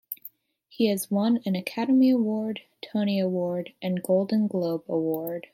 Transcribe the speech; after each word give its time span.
He 0.67 0.87
has 0.87 1.11
won 1.11 1.43
an 1.45 1.55
Academy 1.55 2.09
Award, 2.09 2.61
Tony 2.83 3.19
Award, 3.19 3.73
and 3.83 4.01
Golden 4.01 4.47
Globe 4.47 4.83
Award. 4.89 5.45